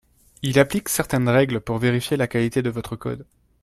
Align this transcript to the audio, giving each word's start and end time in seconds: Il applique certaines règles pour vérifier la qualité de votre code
Il 0.41 0.57
applique 0.57 0.89
certaines 0.89 1.29
règles 1.29 1.61
pour 1.61 1.77
vérifier 1.77 2.17
la 2.17 2.25
qualité 2.25 2.63
de 2.63 2.71
votre 2.71 2.95
code 2.95 3.23